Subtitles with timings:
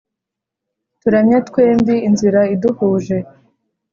[1.01, 3.17] Turamye twembi inzira iduhuje!